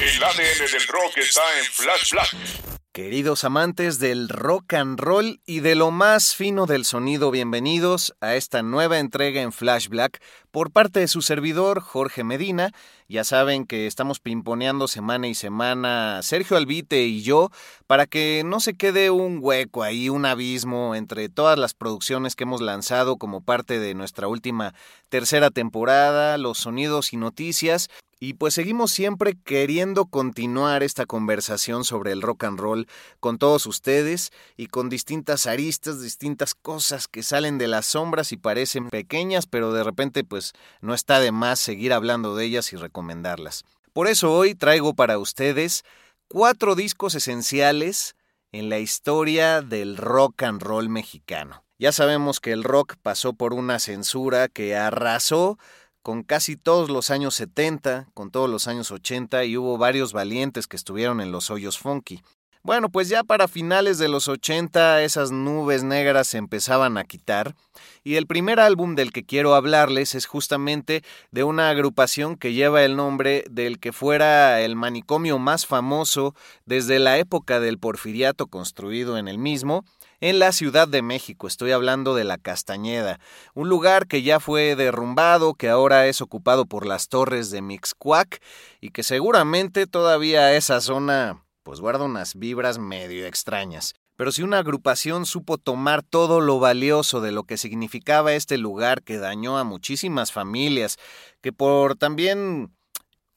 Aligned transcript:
El 0.00 0.24
ADN 0.24 0.72
del 0.72 0.86
rock 0.88 1.18
está 1.18 1.42
en 1.58 1.64
Flash 1.66 2.12
Black. 2.12 2.80
Queridos 2.90 3.44
amantes 3.44 3.98
del 3.98 4.30
rock 4.30 4.72
and 4.72 4.98
roll 4.98 5.42
y 5.44 5.60
de 5.60 5.74
lo 5.74 5.90
más 5.90 6.34
fino 6.34 6.64
del 6.64 6.86
sonido, 6.86 7.30
bienvenidos 7.30 8.14
a 8.22 8.34
esta 8.34 8.62
nueva 8.62 8.98
entrega 8.98 9.42
en 9.42 9.52
Flash 9.52 9.88
Black 9.88 10.22
por 10.50 10.72
parte 10.72 11.00
de 11.00 11.08
su 11.08 11.20
servidor 11.20 11.82
Jorge 11.82 12.24
Medina. 12.24 12.72
Ya 13.08 13.24
saben 13.24 13.66
que 13.66 13.86
estamos 13.86 14.20
pimponeando 14.20 14.88
semana 14.88 15.28
y 15.28 15.34
semana 15.34 16.20
Sergio 16.22 16.56
Albite 16.56 17.04
y 17.04 17.20
yo 17.20 17.50
para 17.86 18.06
que 18.06 18.42
no 18.42 18.60
se 18.60 18.74
quede 18.74 19.10
un 19.10 19.40
hueco 19.42 19.82
ahí, 19.82 20.08
un 20.08 20.24
abismo 20.24 20.94
entre 20.94 21.28
todas 21.28 21.58
las 21.58 21.74
producciones 21.74 22.36
que 22.36 22.44
hemos 22.44 22.62
lanzado 22.62 23.18
como 23.18 23.42
parte 23.42 23.78
de 23.78 23.92
nuestra 23.92 24.28
última 24.28 24.72
tercera 25.10 25.50
temporada, 25.50 26.38
los 26.38 26.56
sonidos 26.56 27.12
y 27.12 27.18
noticias. 27.18 27.90
Y 28.22 28.34
pues 28.34 28.52
seguimos 28.52 28.92
siempre 28.92 29.38
queriendo 29.44 30.04
continuar 30.04 30.82
esta 30.82 31.06
conversación 31.06 31.84
sobre 31.84 32.12
el 32.12 32.20
rock 32.20 32.44
and 32.44 32.60
roll 32.60 32.86
con 33.18 33.38
todos 33.38 33.64
ustedes 33.64 34.30
y 34.58 34.66
con 34.66 34.90
distintas 34.90 35.46
aristas, 35.46 36.02
distintas 36.02 36.54
cosas 36.54 37.08
que 37.08 37.22
salen 37.22 37.56
de 37.56 37.66
las 37.66 37.86
sombras 37.86 38.32
y 38.32 38.36
parecen 38.36 38.90
pequeñas, 38.90 39.46
pero 39.46 39.72
de 39.72 39.84
repente 39.84 40.22
pues 40.22 40.52
no 40.82 40.92
está 40.92 41.18
de 41.18 41.32
más 41.32 41.60
seguir 41.60 41.94
hablando 41.94 42.36
de 42.36 42.44
ellas 42.44 42.74
y 42.74 42.76
recomendarlas. 42.76 43.64
Por 43.94 44.06
eso 44.06 44.30
hoy 44.34 44.54
traigo 44.54 44.92
para 44.92 45.18
ustedes 45.18 45.82
cuatro 46.28 46.74
discos 46.74 47.14
esenciales 47.14 48.16
en 48.52 48.68
la 48.68 48.80
historia 48.80 49.62
del 49.62 49.96
rock 49.96 50.42
and 50.42 50.62
roll 50.62 50.90
mexicano. 50.90 51.64
Ya 51.78 51.92
sabemos 51.92 52.40
que 52.40 52.52
el 52.52 52.64
rock 52.64 52.96
pasó 53.00 53.32
por 53.32 53.54
una 53.54 53.78
censura 53.78 54.48
que 54.48 54.76
arrasó 54.76 55.58
con 56.02 56.22
casi 56.22 56.56
todos 56.56 56.90
los 56.90 57.10
años 57.10 57.34
70, 57.34 58.08
con 58.14 58.30
todos 58.30 58.48
los 58.48 58.68
años 58.68 58.90
80 58.90 59.44
y 59.44 59.56
hubo 59.56 59.78
varios 59.78 60.12
valientes 60.12 60.66
que 60.66 60.76
estuvieron 60.76 61.20
en 61.20 61.32
los 61.32 61.50
hoyos 61.50 61.78
funky. 61.78 62.22
Bueno, 62.62 62.90
pues 62.90 63.08
ya 63.08 63.24
para 63.24 63.48
finales 63.48 63.96
de 63.96 64.08
los 64.08 64.28
80 64.28 65.02
esas 65.02 65.30
nubes 65.30 65.82
negras 65.82 66.26
se 66.26 66.36
empezaban 66.36 66.98
a 66.98 67.04
quitar 67.04 67.56
y 68.04 68.16
el 68.16 68.26
primer 68.26 68.60
álbum 68.60 68.96
del 68.96 69.12
que 69.12 69.24
quiero 69.24 69.54
hablarles 69.54 70.14
es 70.14 70.26
justamente 70.26 71.02
de 71.30 71.42
una 71.42 71.70
agrupación 71.70 72.36
que 72.36 72.52
lleva 72.52 72.84
el 72.84 72.96
nombre 72.96 73.44
del 73.50 73.78
que 73.78 73.94
fuera 73.94 74.60
el 74.60 74.76
manicomio 74.76 75.38
más 75.38 75.64
famoso 75.64 76.34
desde 76.66 76.98
la 76.98 77.16
época 77.16 77.60
del 77.60 77.78
porfiriato 77.78 78.46
construido 78.46 79.16
en 79.16 79.26
el 79.28 79.38
mismo, 79.38 79.86
en 80.20 80.38
la 80.38 80.52
Ciudad 80.52 80.86
de 80.86 81.02
México. 81.02 81.46
Estoy 81.46 81.72
hablando 81.72 82.14
de 82.14 82.24
la 82.24 82.38
Castañeda, 82.38 83.18
un 83.54 83.68
lugar 83.68 84.06
que 84.06 84.22
ya 84.22 84.40
fue 84.40 84.76
derrumbado, 84.76 85.54
que 85.54 85.68
ahora 85.68 86.06
es 86.06 86.20
ocupado 86.20 86.66
por 86.66 86.86
las 86.86 87.08
torres 87.08 87.50
de 87.50 87.62
Mixcuac 87.62 88.42
y 88.80 88.90
que 88.90 89.02
seguramente 89.02 89.86
todavía 89.86 90.54
esa 90.54 90.80
zona 90.80 91.42
pues 91.62 91.80
guarda 91.80 92.04
unas 92.04 92.34
vibras 92.34 92.78
medio 92.78 93.26
extrañas. 93.26 93.94
Pero 94.16 94.32
si 94.32 94.42
una 94.42 94.58
agrupación 94.58 95.24
supo 95.24 95.56
tomar 95.56 96.02
todo 96.02 96.42
lo 96.42 96.58
valioso 96.58 97.22
de 97.22 97.32
lo 97.32 97.44
que 97.44 97.56
significaba 97.56 98.34
este 98.34 98.58
lugar 98.58 99.02
que 99.02 99.16
dañó 99.16 99.56
a 99.56 99.64
muchísimas 99.64 100.30
familias, 100.30 100.98
que 101.40 101.52
por 101.54 101.96
también 101.96 102.70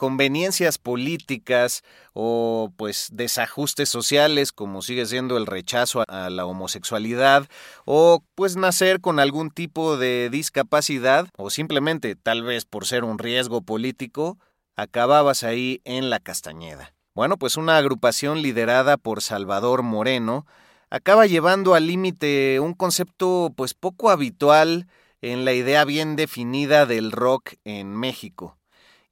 conveniencias 0.03 0.79
políticas 0.79 1.81
o 2.11 2.73
pues 2.75 3.07
desajustes 3.13 3.87
sociales 3.87 4.51
como 4.51 4.81
sigue 4.81 5.05
siendo 5.05 5.37
el 5.37 5.45
rechazo 5.45 6.03
a 6.09 6.29
la 6.29 6.45
homosexualidad 6.45 7.47
o 7.85 8.21
pues 8.35 8.57
nacer 8.57 8.99
con 8.99 9.21
algún 9.21 9.49
tipo 9.49 9.95
de 9.95 10.29
discapacidad 10.29 11.29
o 11.37 11.49
simplemente 11.49 12.17
tal 12.17 12.43
vez 12.43 12.65
por 12.65 12.85
ser 12.85 13.05
un 13.05 13.17
riesgo 13.17 13.61
político, 13.61 14.37
acababas 14.75 15.43
ahí 15.43 15.79
en 15.85 16.09
la 16.09 16.19
Castañeda. 16.19 16.93
Bueno, 17.15 17.37
pues 17.37 17.55
una 17.55 17.77
agrupación 17.77 18.41
liderada 18.41 18.97
por 18.97 19.21
Salvador 19.21 19.83
Moreno 19.83 20.45
acaba 20.89 21.27
llevando 21.27 21.75
al 21.75 21.87
límite 21.87 22.59
un 22.59 22.73
concepto 22.73 23.53
pues 23.55 23.73
poco 23.73 24.09
habitual 24.09 24.85
en 25.21 25.45
la 25.45 25.53
idea 25.53 25.85
bien 25.85 26.17
definida 26.17 26.85
del 26.85 27.13
rock 27.13 27.53
en 27.63 27.95
México. 27.95 28.57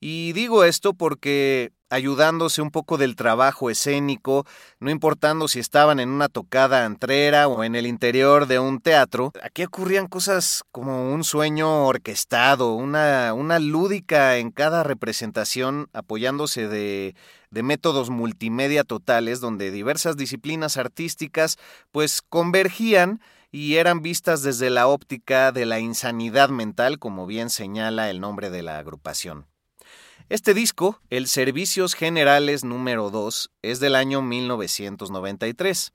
Y 0.03 0.33
digo 0.33 0.63
esto 0.63 0.95
porque 0.95 1.73
ayudándose 1.91 2.63
un 2.63 2.71
poco 2.71 2.97
del 2.97 3.15
trabajo 3.15 3.69
escénico, 3.69 4.47
no 4.79 4.89
importando 4.89 5.47
si 5.47 5.59
estaban 5.59 5.99
en 5.99 6.09
una 6.09 6.27
tocada 6.27 6.85
antrera 6.85 7.47
o 7.47 7.63
en 7.63 7.75
el 7.75 7.85
interior 7.85 8.47
de 8.47 8.57
un 8.57 8.79
teatro, 8.79 9.31
aquí 9.43 9.63
ocurrían 9.63 10.07
cosas 10.07 10.63
como 10.71 11.13
un 11.13 11.23
sueño 11.23 11.85
orquestado, 11.85 12.73
una, 12.73 13.35
una 13.35 13.59
lúdica 13.59 14.37
en 14.37 14.49
cada 14.49 14.83
representación, 14.83 15.87
apoyándose 15.93 16.67
de, 16.67 17.13
de 17.51 17.61
métodos 17.61 18.09
multimedia 18.09 18.83
totales, 18.83 19.39
donde 19.39 19.69
diversas 19.69 20.17
disciplinas 20.17 20.77
artísticas 20.77 21.57
pues 21.91 22.23
convergían 22.23 23.21
y 23.51 23.75
eran 23.75 24.01
vistas 24.01 24.41
desde 24.41 24.71
la 24.71 24.87
óptica 24.87 25.51
de 25.51 25.67
la 25.67 25.79
insanidad 25.79 26.49
mental, 26.49 26.97
como 26.97 27.27
bien 27.27 27.51
señala 27.51 28.09
el 28.09 28.19
nombre 28.19 28.49
de 28.49 28.63
la 28.63 28.79
agrupación. 28.79 29.50
Este 30.31 30.53
disco, 30.53 31.01
el 31.09 31.27
Servicios 31.27 31.93
Generales 31.93 32.63
número 32.63 33.09
2, 33.09 33.51
es 33.63 33.81
del 33.81 33.95
año 33.95 34.21
1993. 34.21 35.91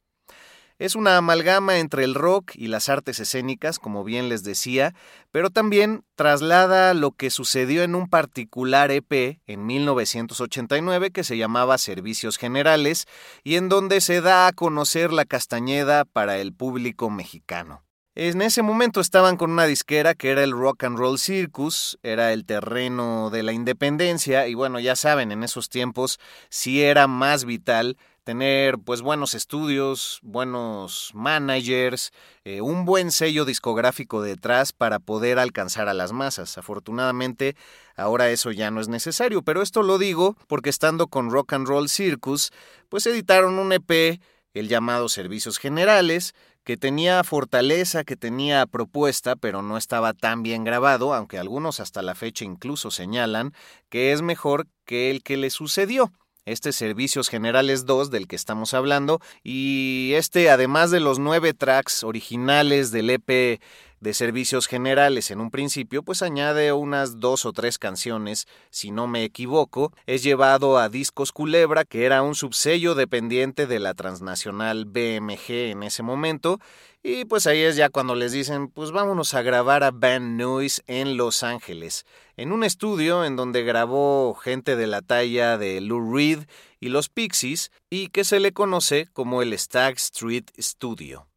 Es 0.78 0.94
una 0.94 1.16
amalgama 1.16 1.78
entre 1.78 2.04
el 2.04 2.14
rock 2.14 2.52
y 2.54 2.66
las 2.66 2.90
artes 2.90 3.18
escénicas, 3.18 3.78
como 3.78 4.04
bien 4.04 4.28
les 4.28 4.44
decía, 4.44 4.94
pero 5.30 5.48
también 5.48 6.04
traslada 6.16 6.92
lo 6.92 7.12
que 7.12 7.30
sucedió 7.30 7.82
en 7.82 7.94
un 7.94 8.10
particular 8.10 8.90
EP 8.90 9.40
en 9.46 9.64
1989 9.64 11.12
que 11.12 11.24
se 11.24 11.38
llamaba 11.38 11.78
Servicios 11.78 12.36
Generales 12.36 13.06
y 13.42 13.54
en 13.54 13.70
donde 13.70 14.02
se 14.02 14.20
da 14.20 14.48
a 14.48 14.52
conocer 14.52 15.14
la 15.14 15.24
Castañeda 15.24 16.04
para 16.04 16.36
el 16.36 16.52
público 16.52 17.08
mexicano. 17.08 17.85
En 18.18 18.40
ese 18.40 18.62
momento 18.62 19.02
estaban 19.02 19.36
con 19.36 19.50
una 19.50 19.66
disquera 19.66 20.14
que 20.14 20.30
era 20.30 20.42
el 20.42 20.52
Rock 20.52 20.84
and 20.84 20.96
Roll 20.96 21.18
Circus, 21.18 21.98
era 22.02 22.32
el 22.32 22.46
terreno 22.46 23.28
de 23.28 23.42
la 23.42 23.52
independencia 23.52 24.48
y 24.48 24.54
bueno, 24.54 24.80
ya 24.80 24.96
saben, 24.96 25.32
en 25.32 25.42
esos 25.42 25.68
tiempos 25.68 26.18
sí 26.48 26.82
era 26.82 27.08
más 27.08 27.44
vital 27.44 27.98
tener 28.24 28.78
pues 28.78 29.02
buenos 29.02 29.34
estudios, 29.34 30.20
buenos 30.22 31.10
managers, 31.12 32.10
eh, 32.44 32.62
un 32.62 32.86
buen 32.86 33.12
sello 33.12 33.44
discográfico 33.44 34.22
detrás 34.22 34.72
para 34.72 34.98
poder 34.98 35.38
alcanzar 35.38 35.86
a 35.90 35.92
las 35.92 36.12
masas. 36.12 36.56
Afortunadamente 36.56 37.54
ahora 37.96 38.30
eso 38.30 38.50
ya 38.50 38.70
no 38.70 38.80
es 38.80 38.88
necesario, 38.88 39.42
pero 39.42 39.60
esto 39.60 39.82
lo 39.82 39.98
digo 39.98 40.38
porque 40.46 40.70
estando 40.70 41.08
con 41.08 41.30
Rock 41.30 41.52
and 41.52 41.68
Roll 41.68 41.90
Circus, 41.90 42.50
pues 42.88 43.06
editaron 43.06 43.58
un 43.58 43.74
EP, 43.74 44.22
el 44.54 44.68
llamado 44.68 45.10
Servicios 45.10 45.58
Generales, 45.58 46.34
que 46.66 46.76
tenía 46.76 47.22
fortaleza, 47.22 48.02
que 48.02 48.16
tenía 48.16 48.66
propuesta, 48.66 49.36
pero 49.36 49.62
no 49.62 49.76
estaba 49.76 50.12
tan 50.14 50.42
bien 50.42 50.64
grabado, 50.64 51.14
aunque 51.14 51.38
algunos 51.38 51.78
hasta 51.78 52.02
la 52.02 52.16
fecha 52.16 52.44
incluso 52.44 52.90
señalan 52.90 53.54
que 53.88 54.10
es 54.10 54.20
mejor 54.20 54.66
que 54.84 55.12
el 55.12 55.22
que 55.22 55.36
le 55.36 55.50
sucedió. 55.50 56.12
Este 56.44 56.72
Servicios 56.72 57.28
Generales 57.28 57.86
2 57.86 58.10
del 58.10 58.26
que 58.26 58.34
estamos 58.34 58.74
hablando, 58.74 59.20
y 59.44 60.12
este, 60.14 60.50
además 60.50 60.90
de 60.90 60.98
los 60.98 61.20
nueve 61.20 61.54
tracks 61.54 62.02
originales 62.02 62.90
del 62.90 63.10
EP 63.10 63.60
de 64.00 64.14
servicios 64.14 64.66
generales. 64.66 65.30
En 65.30 65.40
un 65.40 65.50
principio, 65.50 66.02
pues 66.02 66.22
añade 66.22 66.72
unas 66.72 67.20
dos 67.20 67.44
o 67.46 67.52
tres 67.52 67.78
canciones, 67.78 68.46
si 68.70 68.90
no 68.90 69.06
me 69.06 69.24
equivoco, 69.24 69.92
es 70.06 70.22
llevado 70.22 70.78
a 70.78 70.88
Discos 70.88 71.32
Culebra, 71.32 71.84
que 71.84 72.04
era 72.04 72.22
un 72.22 72.34
subsello 72.34 72.94
dependiente 72.94 73.66
de 73.66 73.80
la 73.80 73.94
transnacional 73.94 74.84
BMG 74.84 75.70
en 75.70 75.82
ese 75.82 76.02
momento, 76.02 76.58
y 77.02 77.24
pues 77.24 77.46
ahí 77.46 77.60
es 77.60 77.76
ya 77.76 77.88
cuando 77.88 78.16
les 78.16 78.32
dicen, 78.32 78.68
pues 78.68 78.90
vámonos 78.90 79.34
a 79.34 79.42
grabar 79.42 79.84
a 79.84 79.92
Band 79.92 80.40
Noise 80.40 80.82
en 80.88 81.16
Los 81.16 81.44
Ángeles, 81.44 82.04
en 82.36 82.50
un 82.50 82.64
estudio 82.64 83.24
en 83.24 83.36
donde 83.36 83.62
grabó 83.62 84.34
gente 84.34 84.74
de 84.74 84.88
la 84.88 85.02
talla 85.02 85.56
de 85.56 85.80
Lou 85.80 86.12
Reed 86.12 86.46
y 86.80 86.88
los 86.88 87.08
Pixies, 87.08 87.70
y 87.90 88.08
que 88.08 88.24
se 88.24 88.40
le 88.40 88.52
conoce 88.52 89.06
como 89.12 89.40
el 89.40 89.56
Stag 89.56 89.94
Street 89.94 90.46
Studio. 90.58 91.28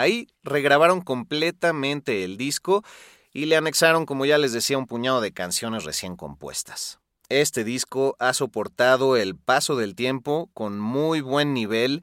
Ahí 0.00 0.28
regrabaron 0.42 1.00
completamente 1.00 2.24
el 2.24 2.36
disco 2.36 2.84
y 3.32 3.46
le 3.46 3.56
anexaron, 3.56 4.06
como 4.06 4.26
ya 4.26 4.38
les 4.38 4.52
decía, 4.52 4.78
un 4.78 4.86
puñado 4.86 5.20
de 5.20 5.32
canciones 5.32 5.84
recién 5.84 6.16
compuestas. 6.16 6.98
Este 7.28 7.62
disco 7.62 8.16
ha 8.18 8.32
soportado 8.32 9.16
el 9.16 9.36
paso 9.36 9.76
del 9.76 9.94
tiempo 9.94 10.50
con 10.54 10.80
muy 10.80 11.20
buen 11.20 11.52
nivel. 11.52 12.02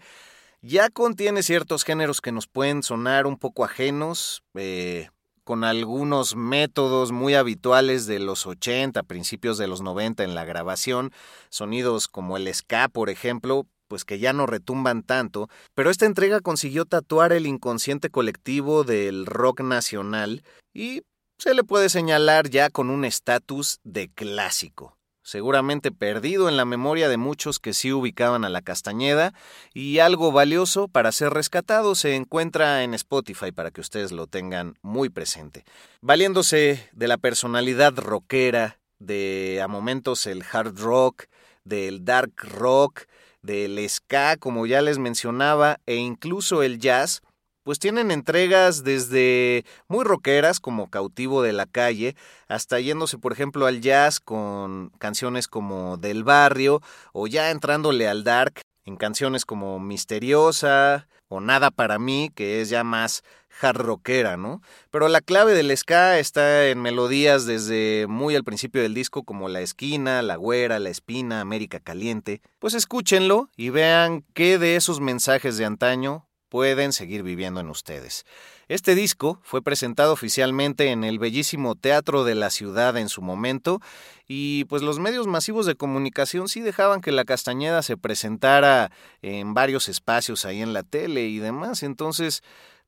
Ya 0.61 0.89
contiene 0.89 1.41
ciertos 1.41 1.83
géneros 1.83 2.21
que 2.21 2.31
nos 2.31 2.47
pueden 2.47 2.83
sonar 2.83 3.25
un 3.25 3.37
poco 3.37 3.65
ajenos, 3.65 4.43
eh, 4.53 5.09
con 5.43 5.63
algunos 5.63 6.35
métodos 6.35 7.11
muy 7.11 7.35
habituales 7.35 8.07
de 8.07 8.19
los 8.19 8.47
80, 8.47 9.03
principios 9.03 9.57
de 9.57 9.67
los 9.67 9.81
90 9.81 10.23
en 10.23 10.33
la 10.35 10.43
grabación, 10.43 11.11
sonidos 11.49 12.07
como 12.07 12.35
el 12.35 12.51
ska, 12.53 12.89
por 12.89 13.09
ejemplo, 13.11 13.67
pues 13.87 14.05
que 14.05 14.19
ya 14.19 14.33
no 14.33 14.45
retumban 14.45 15.03
tanto, 15.03 15.49
pero 15.73 15.89
esta 15.89 16.05
entrega 16.05 16.39
consiguió 16.39 16.85
tatuar 16.85 17.33
el 17.33 17.47
inconsciente 17.47 18.09
colectivo 18.09 18.83
del 18.83 19.25
rock 19.25 19.61
nacional 19.61 20.43
y 20.73 21.03
se 21.37 21.53
le 21.53 21.63
puede 21.63 21.89
señalar 21.89 22.49
ya 22.49 22.69
con 22.69 22.89
un 22.89 23.05
estatus 23.05 23.79
de 23.83 24.09
clásico, 24.09 24.97
seguramente 25.21 25.91
perdido 25.91 26.47
en 26.47 26.55
la 26.55 26.65
memoria 26.65 27.09
de 27.09 27.17
muchos 27.17 27.59
que 27.59 27.73
sí 27.73 27.91
ubicaban 27.91 28.45
a 28.45 28.49
la 28.49 28.61
Castañeda, 28.61 29.33
y 29.73 29.99
algo 29.99 30.31
valioso 30.31 30.87
para 30.87 31.11
ser 31.11 31.33
rescatado 31.33 31.95
se 31.95 32.15
encuentra 32.15 32.83
en 32.83 32.93
Spotify 32.93 33.51
para 33.51 33.71
que 33.71 33.81
ustedes 33.81 34.11
lo 34.11 34.27
tengan 34.27 34.75
muy 34.81 35.09
presente. 35.09 35.65
Valiéndose 36.01 36.89
de 36.93 37.07
la 37.07 37.17
personalidad 37.17 37.93
rockera, 37.97 38.79
de 38.99 39.59
a 39.61 39.67
momentos 39.67 40.25
el 40.25 40.43
hard 40.49 40.79
rock, 40.79 41.25
del 41.65 42.05
dark 42.05 42.33
rock, 42.43 43.07
del 43.45 43.87
ska, 43.89 44.37
como 44.37 44.65
ya 44.65 44.81
les 44.81 44.97
mencionaba, 44.97 45.79
e 45.85 45.95
incluso 45.95 46.63
el 46.63 46.79
jazz, 46.79 47.21
pues 47.63 47.79
tienen 47.79 48.11
entregas 48.11 48.83
desde 48.83 49.65
muy 49.87 50.03
rockeras 50.03 50.59
como 50.59 50.89
Cautivo 50.89 51.41
de 51.41 51.53
la 51.53 51.65
Calle, 51.65 52.15
hasta 52.47 52.79
yéndose 52.79 53.17
por 53.17 53.33
ejemplo 53.33 53.65
al 53.65 53.81
jazz 53.81 54.19
con 54.19 54.91
canciones 54.99 55.47
como 55.47 55.97
Del 55.97 56.23
Barrio, 56.23 56.81
o 57.13 57.27
ya 57.27 57.51
entrándole 57.51 58.07
al 58.07 58.23
dark 58.23 58.61
en 58.85 58.97
canciones 58.97 59.45
como 59.45 59.79
Misteriosa 59.79 61.07
o 61.27 61.39
Nada 61.39 61.71
para 61.71 61.97
mí, 61.97 62.31
que 62.35 62.61
es 62.61 62.69
ya 62.69 62.83
más 62.83 63.23
hard 63.61 63.77
rockera, 63.77 64.37
¿no? 64.37 64.61
Pero 64.91 65.07
la 65.07 65.21
clave 65.21 65.53
del 65.53 65.75
ska 65.75 66.19
está 66.19 66.67
en 66.67 66.81
melodías 66.81 67.45
desde 67.45 68.05
muy 68.07 68.35
al 68.35 68.43
principio 68.43 68.81
del 68.81 68.93
disco 68.93 69.23
como 69.23 69.49
La 69.49 69.61
Esquina, 69.61 70.21
La 70.21 70.35
Güera, 70.35 70.79
La 70.79 70.89
Espina, 70.89 71.41
América 71.41 71.79
Caliente. 71.79 72.41
Pues 72.59 72.73
escúchenlo 72.73 73.49
y 73.55 73.69
vean 73.69 74.23
qué 74.33 74.57
de 74.57 74.75
esos 74.75 74.99
mensajes 74.99 75.57
de 75.57 75.65
antaño 75.65 76.27
pueden 76.49 76.93
seguir 76.93 77.23
viviendo 77.23 77.59
en 77.59 77.69
ustedes. 77.69 78.25
Este 78.67 78.95
disco 78.95 79.39
fue 79.43 79.61
presentado 79.61 80.13
oficialmente 80.13 80.89
en 80.91 81.03
el 81.03 81.19
bellísimo 81.19 81.75
Teatro 81.75 82.23
de 82.23 82.33
la 82.33 82.49
Ciudad 82.49 82.97
en 82.97 83.09
su 83.09 83.21
momento 83.21 83.81
y 84.27 84.65
pues 84.65 84.81
los 84.81 84.97
medios 84.97 85.27
masivos 85.27 85.65
de 85.65 85.75
comunicación 85.75 86.47
sí 86.47 86.61
dejaban 86.61 87.01
que 87.01 87.11
la 87.11 87.25
Castañeda 87.25 87.83
se 87.83 87.97
presentara 87.97 88.89
en 89.21 89.53
varios 89.53 89.89
espacios 89.89 90.45
ahí 90.45 90.61
en 90.61 90.73
la 90.73 90.83
tele 90.83 91.27
y 91.27 91.39
demás, 91.39 91.83
entonces 91.83 92.41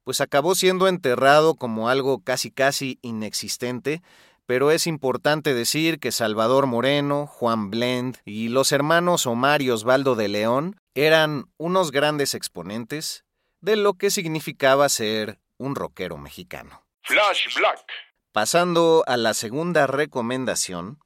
pues 0.07 0.21
acabó 0.21 0.55
siendo 0.55 0.87
enterrado 0.87 1.55
como 1.55 1.89
algo 1.89 2.23
casi 2.23 2.49
casi 2.49 2.97
inexistente, 3.01 4.01
pero 4.45 4.71
es 4.71 4.87
importante 4.87 5.53
decir 5.53 5.99
que 5.99 6.13
Salvador 6.13 6.65
Moreno, 6.65 7.27
Juan 7.27 7.69
Blend 7.69 8.15
y 8.23 8.47
los 8.47 8.71
hermanos 8.71 9.25
Omar 9.25 9.61
y 9.61 9.69
Osvaldo 9.69 10.15
de 10.15 10.29
León 10.29 10.77
eran 10.95 11.51
unos 11.57 11.91
grandes 11.91 12.35
exponentes, 12.35 13.25
de 13.59 13.75
lo 13.75 13.95
que 13.95 14.09
significaba 14.09 14.87
ser 14.87 15.39
un 15.57 15.75
rockero 15.75 16.17
mexicano. 16.17 16.85
Flash 17.03 17.53
Black. 17.57 17.83
Pasando 18.31 19.03
a 19.07 19.17
la 19.17 19.33
segunda 19.33 19.87
recomendación, 19.87 20.99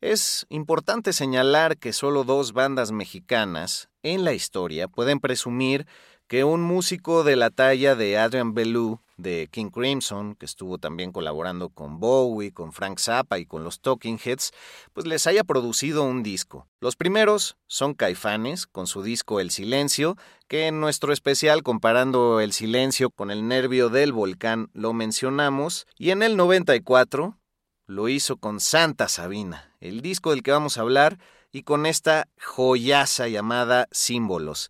es 0.00 0.46
importante 0.48 1.12
señalar 1.12 1.76
que 1.76 1.92
solo 1.92 2.24
dos 2.24 2.54
bandas 2.54 2.90
mexicanas 2.90 3.90
en 4.02 4.24
la 4.24 4.32
historia 4.32 4.88
pueden 4.88 5.20
presumir 5.20 5.86
que 6.28 6.44
un 6.44 6.62
músico 6.62 7.22
de 7.22 7.36
la 7.36 7.50
talla 7.50 7.94
de 7.94 8.18
Adrian 8.18 8.54
Belew 8.54 9.00
de 9.16 9.48
King 9.50 9.70
Crimson, 9.70 10.34
que 10.34 10.44
estuvo 10.44 10.78
también 10.78 11.12
colaborando 11.12 11.70
con 11.70 12.00
Bowie, 12.00 12.52
con 12.52 12.72
Frank 12.72 12.98
Zappa 12.98 13.38
y 13.38 13.46
con 13.46 13.64
los 13.64 13.80
Talking 13.80 14.18
Heads, 14.22 14.52
pues 14.92 15.06
les 15.06 15.26
haya 15.26 15.44
producido 15.44 16.02
un 16.02 16.22
disco. 16.22 16.66
Los 16.80 16.96
primeros 16.96 17.56
son 17.66 17.94
Caifanes, 17.94 18.66
con 18.66 18.86
su 18.86 19.02
disco 19.02 19.40
El 19.40 19.50
Silencio, 19.50 20.16
que 20.48 20.66
en 20.66 20.80
nuestro 20.80 21.12
especial 21.12 21.62
comparando 21.62 22.40
el 22.40 22.52
silencio 22.52 23.10
con 23.10 23.30
el 23.30 23.48
nervio 23.48 23.88
del 23.88 24.12
volcán 24.12 24.68
lo 24.74 24.92
mencionamos, 24.92 25.86
y 25.96 26.10
en 26.10 26.22
el 26.22 26.36
94 26.36 27.38
lo 27.86 28.08
hizo 28.08 28.36
con 28.36 28.60
Santa 28.60 29.08
Sabina, 29.08 29.74
el 29.80 30.02
disco 30.02 30.30
del 30.30 30.42
que 30.42 30.50
vamos 30.50 30.76
a 30.76 30.82
hablar, 30.82 31.18
y 31.52 31.62
con 31.62 31.86
esta 31.86 32.28
joyaza 32.38 33.28
llamada 33.28 33.86
Símbolos. 33.90 34.68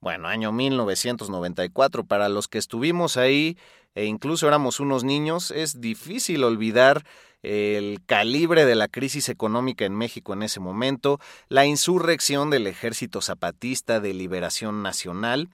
Bueno, 0.00 0.28
año 0.28 0.52
1994, 0.52 2.04
para 2.04 2.28
los 2.28 2.48
que 2.48 2.58
estuvimos 2.58 3.16
ahí 3.16 3.56
e 3.94 4.04
incluso 4.04 4.46
éramos 4.46 4.78
unos 4.78 5.04
niños, 5.04 5.50
es 5.50 5.80
difícil 5.80 6.44
olvidar 6.44 7.04
el 7.42 8.00
calibre 8.04 8.66
de 8.66 8.74
la 8.74 8.88
crisis 8.88 9.28
económica 9.28 9.84
en 9.84 9.94
México 9.94 10.34
en 10.34 10.42
ese 10.42 10.60
momento, 10.60 11.18
la 11.48 11.64
insurrección 11.64 12.50
del 12.50 12.66
Ejército 12.66 13.22
Zapatista 13.22 14.00
de 14.00 14.12
Liberación 14.12 14.82
Nacional. 14.82 15.48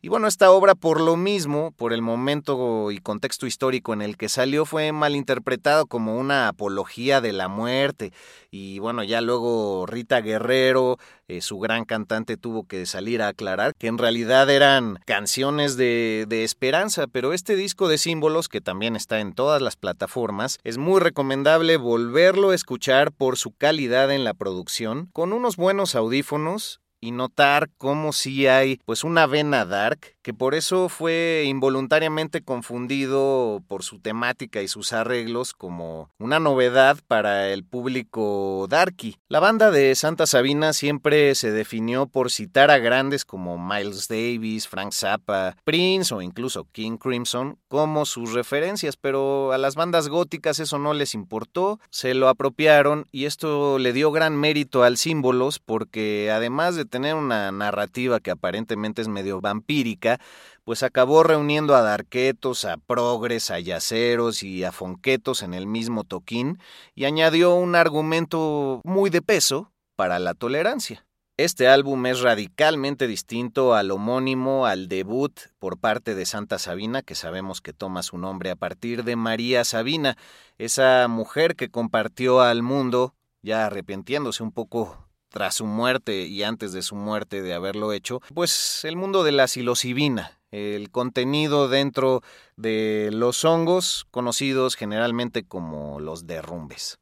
Y 0.00 0.08
bueno, 0.08 0.28
esta 0.28 0.50
obra 0.50 0.74
por 0.74 1.00
lo 1.00 1.16
mismo, 1.16 1.72
por 1.72 1.92
el 1.92 2.02
momento 2.02 2.90
y 2.90 2.98
contexto 2.98 3.46
histórico 3.46 3.92
en 3.92 4.02
el 4.02 4.16
que 4.16 4.28
salió, 4.28 4.64
fue 4.64 4.92
malinterpretado 4.92 5.86
como 5.86 6.18
una 6.18 6.48
apología 6.48 7.20
de 7.20 7.32
la 7.32 7.48
muerte. 7.48 8.12
Y 8.50 8.78
bueno, 8.78 9.02
ya 9.02 9.20
luego 9.20 9.86
Rita 9.86 10.20
Guerrero, 10.20 10.98
eh, 11.28 11.40
su 11.40 11.58
gran 11.58 11.84
cantante, 11.84 12.36
tuvo 12.36 12.66
que 12.66 12.86
salir 12.86 13.22
a 13.22 13.28
aclarar 13.28 13.74
que 13.78 13.88
en 13.88 13.98
realidad 13.98 14.48
eran 14.48 14.98
canciones 15.06 15.76
de, 15.76 16.26
de 16.28 16.44
esperanza, 16.44 17.06
pero 17.06 17.32
este 17.32 17.56
disco 17.56 17.88
de 17.88 17.98
símbolos, 17.98 18.48
que 18.48 18.60
también 18.60 18.96
está 18.96 19.20
en 19.20 19.32
todas 19.32 19.60
las 19.60 19.76
plataformas, 19.76 20.58
es 20.64 20.78
muy 20.78 21.00
recomendable 21.00 21.76
volverlo 21.76 22.50
a 22.50 22.54
escuchar 22.54 23.12
por 23.12 23.36
su 23.36 23.52
calidad 23.52 24.10
en 24.10 24.24
la 24.24 24.34
producción, 24.34 25.08
con 25.12 25.32
unos 25.32 25.56
buenos 25.56 25.94
audífonos 25.94 26.80
y 27.06 27.12
notar 27.12 27.70
cómo 27.78 28.12
sí 28.12 28.48
hay 28.48 28.80
pues 28.84 29.04
una 29.04 29.26
vena 29.26 29.64
dark 29.64 30.15
que 30.26 30.34
por 30.34 30.56
eso 30.56 30.88
fue 30.88 31.44
involuntariamente 31.46 32.42
confundido 32.42 33.62
por 33.68 33.84
su 33.84 34.00
temática 34.00 34.60
y 34.60 34.66
sus 34.66 34.92
arreglos 34.92 35.52
como 35.52 36.10
una 36.18 36.40
novedad 36.40 36.98
para 37.06 37.50
el 37.50 37.62
público 37.62 38.66
darky. 38.68 39.18
La 39.28 39.38
banda 39.38 39.70
de 39.70 39.94
Santa 39.94 40.26
Sabina 40.26 40.72
siempre 40.72 41.36
se 41.36 41.52
definió 41.52 42.08
por 42.08 42.32
citar 42.32 42.72
a 42.72 42.78
grandes 42.78 43.24
como 43.24 43.56
Miles 43.56 44.08
Davis, 44.08 44.66
Frank 44.66 44.90
Zappa, 44.92 45.56
Prince 45.62 46.12
o 46.12 46.20
incluso 46.20 46.66
King 46.72 46.96
Crimson 46.96 47.56
como 47.68 48.04
sus 48.04 48.32
referencias, 48.32 48.96
pero 48.96 49.52
a 49.52 49.58
las 49.58 49.76
bandas 49.76 50.08
góticas 50.08 50.58
eso 50.58 50.80
no 50.80 50.92
les 50.92 51.14
importó, 51.14 51.78
se 51.90 52.14
lo 52.14 52.28
apropiaron 52.28 53.06
y 53.12 53.26
esto 53.26 53.78
le 53.78 53.92
dio 53.92 54.10
gran 54.10 54.34
mérito 54.34 54.82
al 54.82 54.96
símbolos 54.96 55.60
porque 55.60 56.32
además 56.32 56.74
de 56.74 56.84
tener 56.84 57.14
una 57.14 57.52
narrativa 57.52 58.18
que 58.18 58.32
aparentemente 58.32 59.02
es 59.02 59.06
medio 59.06 59.40
vampírica, 59.40 60.15
pues 60.64 60.82
acabó 60.82 61.22
reuniendo 61.22 61.76
a 61.76 61.82
darquetos, 61.82 62.64
a 62.64 62.76
progres, 62.76 63.50
a 63.50 63.60
yaceros 63.60 64.42
y 64.42 64.64
a 64.64 64.72
fonquetos 64.72 65.42
en 65.42 65.54
el 65.54 65.66
mismo 65.66 66.04
toquín 66.04 66.58
y 66.94 67.04
añadió 67.04 67.54
un 67.54 67.76
argumento 67.76 68.80
muy 68.84 69.10
de 69.10 69.22
peso 69.22 69.72
para 69.94 70.18
la 70.18 70.34
tolerancia. 70.34 71.06
Este 71.38 71.68
álbum 71.68 72.06
es 72.06 72.22
radicalmente 72.22 73.06
distinto 73.06 73.74
al 73.74 73.90
homónimo, 73.90 74.64
al 74.64 74.88
debut 74.88 75.38
por 75.58 75.78
parte 75.78 76.14
de 76.14 76.24
Santa 76.24 76.58
Sabina, 76.58 77.02
que 77.02 77.14
sabemos 77.14 77.60
que 77.60 77.74
toma 77.74 78.02
su 78.02 78.16
nombre 78.16 78.50
a 78.50 78.56
partir 78.56 79.04
de 79.04 79.16
María 79.16 79.62
Sabina, 79.64 80.16
esa 80.56 81.06
mujer 81.08 81.54
que 81.54 81.68
compartió 81.68 82.40
al 82.40 82.62
mundo, 82.62 83.14
ya 83.42 83.66
arrepintiéndose 83.66 84.42
un 84.42 84.50
poco 84.50 85.05
tras 85.36 85.56
su 85.56 85.66
muerte 85.66 86.22
y 86.22 86.44
antes 86.44 86.72
de 86.72 86.80
su 86.80 86.96
muerte 86.96 87.42
de 87.42 87.52
haberlo 87.52 87.92
hecho, 87.92 88.22
pues 88.32 88.86
el 88.86 88.96
mundo 88.96 89.22
de 89.22 89.32
la 89.32 89.48
psilocibina, 89.48 90.40
el 90.50 90.90
contenido 90.90 91.68
dentro 91.68 92.22
de 92.56 93.10
los 93.12 93.44
hongos 93.44 94.06
conocidos 94.10 94.76
generalmente 94.76 95.44
como 95.44 96.00
los 96.00 96.26
derrumbes. 96.26 96.96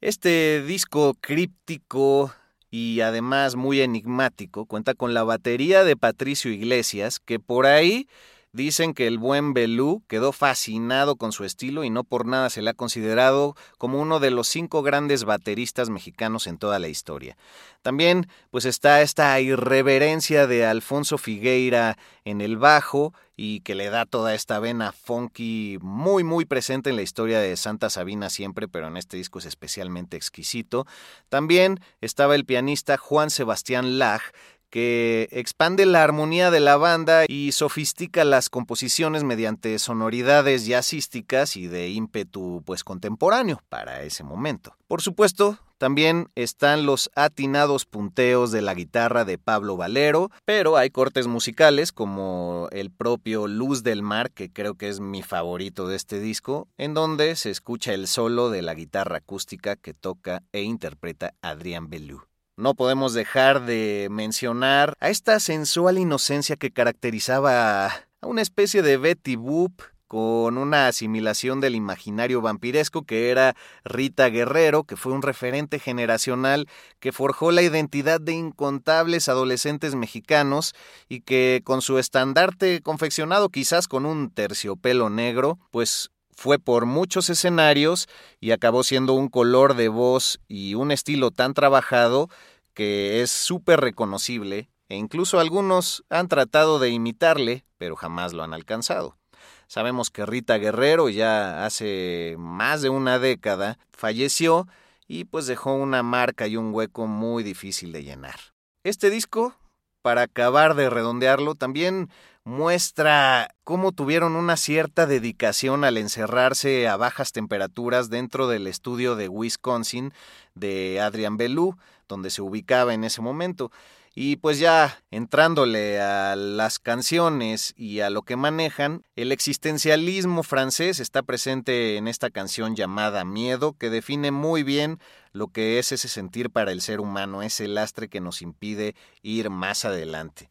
Este 0.00 0.62
disco 0.62 1.14
críptico 1.20 2.32
y 2.70 3.00
además 3.00 3.56
muy 3.56 3.80
enigmático 3.80 4.66
cuenta 4.66 4.94
con 4.94 5.12
la 5.12 5.24
batería 5.24 5.82
de 5.82 5.96
Patricio 5.96 6.52
Iglesias, 6.52 7.18
que 7.18 7.40
por 7.40 7.66
ahí 7.66 8.06
Dicen 8.52 8.94
que 8.94 9.06
el 9.06 9.18
buen 9.18 9.54
Belú 9.54 10.02
quedó 10.08 10.32
fascinado 10.32 11.14
con 11.14 11.30
su 11.30 11.44
estilo 11.44 11.84
y 11.84 11.90
no 11.90 12.02
por 12.02 12.26
nada 12.26 12.50
se 12.50 12.62
le 12.62 12.70
ha 12.70 12.74
considerado 12.74 13.54
como 13.78 14.00
uno 14.00 14.18
de 14.18 14.32
los 14.32 14.48
cinco 14.48 14.82
grandes 14.82 15.22
bateristas 15.22 15.88
mexicanos 15.88 16.48
en 16.48 16.58
toda 16.58 16.80
la 16.80 16.88
historia. 16.88 17.36
También 17.82 18.26
pues 18.50 18.64
está 18.64 19.02
esta 19.02 19.38
irreverencia 19.40 20.48
de 20.48 20.66
Alfonso 20.66 21.16
Figueira 21.16 21.96
en 22.24 22.40
el 22.40 22.56
bajo 22.56 23.14
y 23.36 23.60
que 23.60 23.76
le 23.76 23.88
da 23.88 24.04
toda 24.04 24.34
esta 24.34 24.58
vena 24.58 24.90
funky 24.90 25.78
muy 25.80 26.24
muy 26.24 26.44
presente 26.44 26.90
en 26.90 26.96
la 26.96 27.02
historia 27.02 27.38
de 27.38 27.56
Santa 27.56 27.88
Sabina 27.88 28.30
siempre, 28.30 28.66
pero 28.66 28.88
en 28.88 28.96
este 28.96 29.16
disco 29.16 29.38
es 29.38 29.46
especialmente 29.46 30.16
exquisito. 30.16 30.86
También 31.28 31.78
estaba 32.00 32.34
el 32.34 32.44
pianista 32.44 32.96
Juan 32.96 33.30
Sebastián 33.30 34.00
Laj, 34.00 34.22
que 34.70 35.28
expande 35.32 35.84
la 35.84 36.02
armonía 36.02 36.50
de 36.50 36.60
la 36.60 36.76
banda 36.76 37.24
y 37.28 37.52
sofistica 37.52 38.24
las 38.24 38.48
composiciones 38.48 39.24
mediante 39.24 39.78
sonoridades 39.78 40.66
jazzísticas 40.66 41.56
y 41.56 41.66
de 41.66 41.90
ímpetu 41.90 42.62
pues 42.64 42.84
contemporáneo 42.84 43.60
para 43.68 44.02
ese 44.02 44.24
momento. 44.24 44.74
Por 44.86 45.02
supuesto, 45.02 45.58
también 45.80 46.28
están 46.34 46.84
los 46.84 47.10
atinados 47.14 47.86
punteos 47.86 48.52
de 48.52 48.60
la 48.60 48.74
guitarra 48.74 49.24
de 49.24 49.38
Pablo 49.38 49.78
Valero, 49.78 50.30
pero 50.44 50.76
hay 50.76 50.90
cortes 50.90 51.26
musicales 51.26 51.90
como 51.90 52.68
el 52.70 52.90
propio 52.90 53.46
Luz 53.46 53.82
del 53.82 54.02
Mar, 54.02 54.30
que 54.30 54.50
creo 54.50 54.74
que 54.74 54.88
es 54.88 55.00
mi 55.00 55.22
favorito 55.22 55.88
de 55.88 55.96
este 55.96 56.20
disco, 56.20 56.68
en 56.76 56.92
donde 56.92 57.34
se 57.34 57.50
escucha 57.50 57.94
el 57.94 58.08
solo 58.08 58.50
de 58.50 58.60
la 58.60 58.74
guitarra 58.74 59.16
acústica 59.16 59.74
que 59.74 59.94
toca 59.94 60.42
e 60.52 60.60
interpreta 60.60 61.32
Adrián 61.40 61.88
Belú. 61.88 62.29
No 62.60 62.74
podemos 62.74 63.14
dejar 63.14 63.64
de 63.64 64.08
mencionar 64.10 64.92
a 65.00 65.08
esta 65.08 65.40
sensual 65.40 65.96
inocencia 65.96 66.56
que 66.56 66.70
caracterizaba 66.70 67.86
a 67.86 68.06
una 68.20 68.42
especie 68.42 68.82
de 68.82 68.98
Betty 68.98 69.36
Boop 69.36 69.80
con 70.06 70.58
una 70.58 70.86
asimilación 70.86 71.60
del 71.60 71.74
imaginario 71.74 72.42
vampiresco 72.42 73.04
que 73.06 73.30
era 73.30 73.56
Rita 73.82 74.28
Guerrero, 74.28 74.84
que 74.84 74.98
fue 74.98 75.14
un 75.14 75.22
referente 75.22 75.78
generacional 75.78 76.68
que 76.98 77.12
forjó 77.12 77.50
la 77.50 77.62
identidad 77.62 78.20
de 78.20 78.32
incontables 78.32 79.30
adolescentes 79.30 79.94
mexicanos 79.94 80.74
y 81.08 81.22
que 81.22 81.62
con 81.64 81.80
su 81.80 81.98
estandarte 81.98 82.82
confeccionado 82.82 83.48
quizás 83.48 83.88
con 83.88 84.04
un 84.04 84.28
terciopelo 84.28 85.08
negro, 85.08 85.58
pues 85.70 86.10
fue 86.40 86.58
por 86.58 86.86
muchos 86.86 87.28
escenarios 87.28 88.08
y 88.40 88.52
acabó 88.52 88.82
siendo 88.82 89.12
un 89.12 89.28
color 89.28 89.74
de 89.74 89.88
voz 89.88 90.40
y 90.48 90.72
un 90.72 90.90
estilo 90.90 91.30
tan 91.32 91.52
trabajado 91.52 92.30
que 92.72 93.20
es 93.20 93.30
súper 93.30 93.80
reconocible 93.80 94.70
e 94.88 94.96
incluso 94.96 95.38
algunos 95.38 96.02
han 96.08 96.28
tratado 96.28 96.78
de 96.78 96.88
imitarle, 96.88 97.66
pero 97.76 97.94
jamás 97.94 98.32
lo 98.32 98.42
han 98.42 98.54
alcanzado. 98.54 99.18
Sabemos 99.66 100.08
que 100.08 100.24
Rita 100.24 100.56
Guerrero 100.56 101.10
ya 101.10 101.66
hace 101.66 102.36
más 102.38 102.80
de 102.80 102.88
una 102.88 103.18
década 103.18 103.78
falleció 103.92 104.66
y 105.06 105.24
pues 105.24 105.46
dejó 105.46 105.74
una 105.74 106.02
marca 106.02 106.46
y 106.46 106.56
un 106.56 106.72
hueco 106.72 107.06
muy 107.06 107.42
difícil 107.42 107.92
de 107.92 108.02
llenar. 108.02 108.40
Este 108.82 109.10
disco, 109.10 109.56
para 110.02 110.22
acabar 110.22 110.74
de 110.74 110.90
redondearlo, 110.90 111.54
también 111.54 112.10
muestra 112.44 113.54
cómo 113.64 113.92
tuvieron 113.92 114.34
una 114.34 114.56
cierta 114.56 115.06
dedicación 115.06 115.84
al 115.84 115.98
encerrarse 115.98 116.88
a 116.88 116.96
bajas 116.96 117.32
temperaturas 117.32 118.10
dentro 118.10 118.48
del 118.48 118.66
estudio 118.66 119.14
de 119.14 119.28
Wisconsin 119.28 120.12
de 120.54 121.00
Adrian 121.00 121.36
Belew, 121.36 121.76
donde 122.08 122.30
se 122.30 122.42
ubicaba 122.42 122.94
en 122.94 123.04
ese 123.04 123.20
momento. 123.20 123.70
Y 124.14 124.36
pues 124.36 124.58
ya 124.58 125.02
entrándole 125.10 126.00
a 126.00 126.34
las 126.34 126.78
canciones 126.78 127.72
y 127.76 128.00
a 128.00 128.10
lo 128.10 128.22
que 128.22 128.34
manejan, 128.34 129.04
el 129.14 129.30
existencialismo 129.30 130.42
francés 130.42 130.98
está 130.98 131.22
presente 131.22 131.96
en 131.96 132.08
esta 132.08 132.30
canción 132.30 132.74
llamada 132.74 133.24
Miedo, 133.24 133.74
que 133.78 133.88
define 133.88 134.32
muy 134.32 134.64
bien 134.64 134.98
lo 135.32 135.48
que 135.48 135.78
es 135.78 135.92
ese 135.92 136.08
sentir 136.08 136.50
para 136.50 136.72
el 136.72 136.80
ser 136.80 137.00
humano, 137.00 137.42
ese 137.42 137.68
lastre 137.68 138.08
que 138.08 138.20
nos 138.20 138.42
impide 138.42 138.96
ir 139.22 139.48
más 139.48 139.84
adelante. 139.84 140.50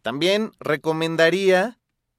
También 0.00 0.52
recomendaría 0.58 1.78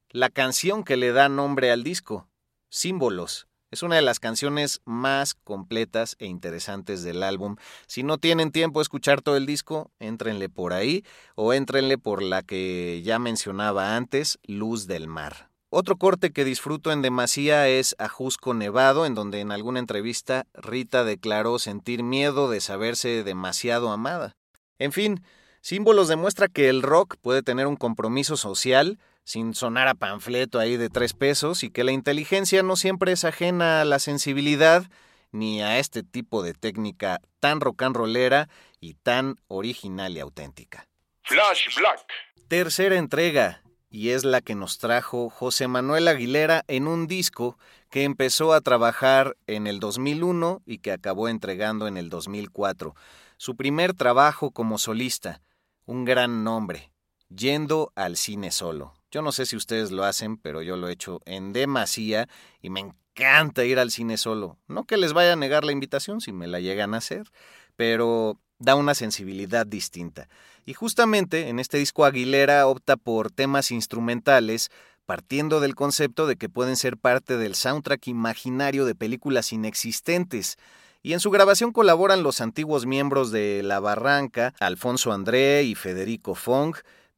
la 0.10 0.30
canción 0.30 0.84
que 0.84 0.98
le 0.98 1.12
da 1.12 1.30
nombre 1.30 1.72
al 1.72 1.84
disco, 1.84 2.28
Símbolos. 2.70 3.48
Es 3.76 3.84
una 3.84 3.98
de 3.98 4.02
las 4.02 4.22
canciones 4.22 4.80
más 4.86 5.34
completas 5.34 6.16
e 6.20 6.28
interesantes 6.28 7.04
del 7.04 7.22
álbum. 7.24 7.58
Si 7.88 8.04
no 8.04 8.18
tienen 8.18 8.54
tiempo 8.54 8.80
de 8.80 8.84
escuchar 8.84 9.22
todo 9.22 9.36
el 9.36 9.46
disco, 9.46 9.92
éntrenle 10.00 10.48
por 10.48 10.72
ahí 10.72 11.04
o 11.36 11.52
éntrenle 11.52 11.98
por 11.98 12.24
la 12.24 12.42
que 12.42 13.02
ya 13.04 13.20
mencionaba 13.20 13.98
antes, 13.98 14.40
Luz 14.46 14.88
del 14.88 15.10
Mar. 15.10 15.50
Otro 15.70 15.98
corte 15.98 16.32
que 16.32 16.46
disfruto 16.46 16.94
en 16.94 17.02
demasía 17.02 17.68
es 17.68 17.98
Ajusco 18.00 18.54
Nevado, 18.54 19.06
en 19.06 19.14
donde 19.14 19.42
en 19.42 19.52
alguna 19.52 19.80
entrevista 19.80 20.48
Rita 20.54 21.04
declaró 21.04 21.60
sentir 21.60 22.02
miedo 22.02 22.50
de 22.50 22.62
saberse 22.62 23.26
demasiado 23.26 23.92
amada. 23.92 24.38
En 24.80 24.94
fin, 24.94 25.22
Símbolos 25.66 26.08
demuestra 26.08 26.48
que 26.48 26.70
el 26.70 26.84
rock 26.84 27.16
puede 27.24 27.42
tener 27.42 27.66
un 27.66 27.76
compromiso 27.76 28.38
social, 28.38 29.00
sin 29.26 29.54
sonar 29.54 29.90
a 29.90 29.96
panfleto 29.96 30.60
ahí 30.60 30.78
de 30.78 30.90
tres 30.90 31.14
pesos, 31.14 31.64
y 31.64 31.70
que 31.70 31.84
la 31.84 31.92
inteligencia 31.92 32.64
no 32.64 32.78
siempre 32.78 33.12
es 33.12 33.26
ajena 33.26 33.82
a 33.82 33.86
la 33.86 34.00
sensibilidad 34.00 34.86
ni 35.32 35.62
a 35.62 35.80
este 35.80 36.04
tipo 36.04 36.44
de 36.44 36.54
técnica 36.54 37.20
tan 37.42 37.60
rock 37.60 37.82
and 37.82 37.98
rollera 37.98 38.48
y 38.80 38.94
tan 38.94 39.36
original 39.48 40.16
y 40.16 40.22
auténtica. 40.22 40.88
Flash 41.24 41.76
Black. 41.76 42.06
Tercera 42.48 42.96
entrega, 42.96 43.64
y 43.90 44.10
es 44.10 44.24
la 44.24 44.42
que 44.42 44.56
nos 44.56 44.78
trajo 44.78 45.30
José 45.30 45.68
Manuel 45.68 46.08
Aguilera 46.08 46.64
en 46.68 46.88
un 46.88 47.08
disco 47.08 47.58
que 47.90 48.04
empezó 48.04 48.54
a 48.54 48.62
trabajar 48.62 49.36
en 49.48 49.68
el 49.68 49.80
2001 49.80 50.62
y 50.66 50.78
que 50.80 50.92
acabó 50.92 51.30
entregando 51.30 51.88
en 51.88 51.98
el 51.98 52.10
2004. 52.10 52.94
Su 53.38 53.56
primer 53.56 53.94
trabajo 53.94 54.52
como 54.52 54.78
solista, 54.78 55.42
un 55.86 56.06
gran 56.06 56.44
nombre, 56.44 56.92
yendo 57.30 57.92
al 57.96 58.18
cine 58.18 58.52
solo. 58.52 58.94
Yo 59.16 59.22
no 59.22 59.32
sé 59.32 59.46
si 59.46 59.56
ustedes 59.56 59.92
lo 59.92 60.04
hacen, 60.04 60.36
pero 60.36 60.62
yo 60.62 60.76
lo 60.76 60.90
he 60.90 60.92
hecho 60.92 61.22
en 61.24 61.54
demasía 61.54 62.28
y 62.62 62.70
me 62.70 62.82
encanta 62.82 63.64
ir 63.64 63.80
al 63.80 63.90
cine 63.90 64.18
solo. 64.18 64.58
No 64.68 64.84
que 64.84 64.98
les 64.98 65.14
vaya 65.14 65.32
a 65.32 65.38
negar 65.38 65.64
la 65.64 65.72
invitación 65.72 66.20
si 66.20 66.34
me 66.34 66.48
la 66.48 66.60
llegan 66.60 66.94
a 66.94 66.98
hacer, 66.98 67.32
pero 67.78 68.38
da 68.60 68.76
una 68.76 68.94
sensibilidad 68.94 69.66
distinta. 69.66 70.28
Y 70.66 70.74
justamente 70.74 71.48
en 71.48 71.60
este 71.60 71.78
disco 71.78 72.04
Aguilera 72.04 72.68
opta 72.68 72.98
por 72.98 73.32
temas 73.32 73.72
instrumentales 73.72 74.70
partiendo 75.06 75.62
del 75.62 75.76
concepto 75.76 76.28
de 76.28 76.36
que 76.36 76.50
pueden 76.50 76.76
ser 76.76 76.98
parte 76.98 77.38
del 77.38 77.56
soundtrack 77.56 78.10
imaginario 78.10 78.84
de 78.84 78.96
películas 78.96 79.54
inexistentes. 79.54 80.58
Y 81.02 81.14
en 81.14 81.22
su 81.22 81.32
grabación 81.32 81.72
colaboran 81.72 82.22
los 82.22 82.42
antiguos 82.42 82.86
miembros 82.86 83.32
de 83.32 83.62
La 83.64 83.80
Barranca, 83.80 84.54
Alfonso 84.60 85.14
André 85.14 85.64
y 85.64 85.74
Federico 85.74 86.36
Fong, 86.36 86.76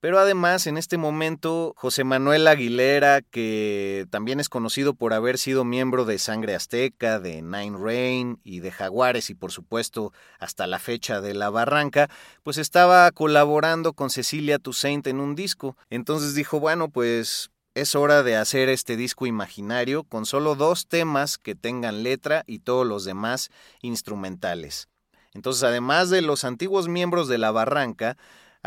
pero 0.08 0.20
además 0.20 0.68
en 0.68 0.78
este 0.78 0.96
momento 0.96 1.74
José 1.76 2.06
Manuel 2.06 2.48
Aguilera, 2.48 3.22
que 3.22 4.08
también 4.10 4.40
es 4.40 4.48
conocido 4.48 4.94
por 4.94 5.12
haber 5.12 5.38
sido 5.38 5.66
miembro 5.66 6.06
de 6.06 6.18
Sangre 6.18 6.56
Azteca, 6.56 7.20
de 7.20 7.42
Nine 7.42 7.78
Rain 7.78 8.40
y 8.46 8.62
de 8.62 8.72
Jaguares 8.72 9.30
y 9.30 9.36
por 9.36 9.52
supuesto 9.52 10.14
hasta 10.40 10.66
la 10.66 10.80
fecha 10.80 11.20
de 11.20 11.34
La 11.34 11.50
Barranca, 11.50 12.10
pues 12.44 12.58
estaba 12.58 13.12
colaborando 13.12 13.92
con 13.92 14.10
Cecilia 14.10 14.60
Toussaint 14.60 15.06
en 15.08 15.20
un 15.20 15.36
disco. 15.36 15.76
Entonces 15.90 16.36
dijo, 16.36 16.62
bueno, 16.62 16.88
pues 16.88 17.52
es 17.76 17.94
hora 17.94 18.24
de 18.24 18.38
hacer 18.38 18.70
este 18.70 18.96
disco 18.96 19.26
imaginario 19.26 20.06
con 20.06 20.26
solo 20.26 20.56
dos 20.56 20.88
temas 20.88 21.38
que 21.38 21.54
tengan 21.54 22.04
letra 22.04 22.46
y 22.48 22.60
todos 22.60 22.88
los 22.88 23.04
demás 23.04 23.50
instrumentales. 23.82 24.88
Entonces, 25.34 25.64
además 25.64 26.10
de 26.10 26.22
los 26.22 26.46
antiguos 26.46 26.88
miembros 26.88 27.28
de 27.28 27.38
la 27.38 27.52
Barranca, 27.52 28.18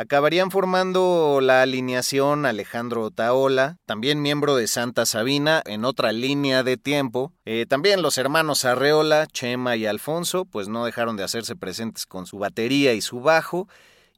acabarían 0.01 0.51
formando 0.51 1.41
la 1.43 1.61
alineación 1.63 2.47
Alejandro 2.47 3.03
Otaola, 3.05 3.77
también 3.85 4.23
miembro 4.23 4.57
de 4.57 4.67
Santa 4.67 5.05
Sabina 5.05 5.63
en 5.67 5.85
otra 5.85 6.13
línea 6.13 6.63
de 6.63 6.79
tiempo. 6.79 7.35
Eh, 7.45 7.67
también 7.69 8.01
los 8.01 8.17
hermanos 8.17 8.65
Arreola, 8.65 9.27
Chema 9.27 9.77
y 9.77 9.85
Alfonso, 9.85 10.47
pues 10.47 10.69
no 10.69 10.87
dejaron 10.87 11.17
de 11.17 11.25
hacerse 11.25 11.55
presentes 11.55 12.07
con 12.07 12.25
su 12.25 12.39
batería 12.39 12.95
y 12.95 13.03
su 13.03 13.21
bajo. 13.21 13.69